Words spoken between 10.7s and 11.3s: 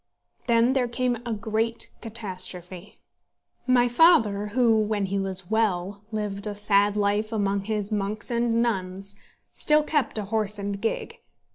gig.